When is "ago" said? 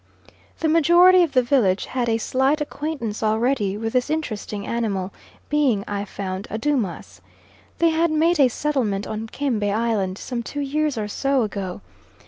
11.43-11.81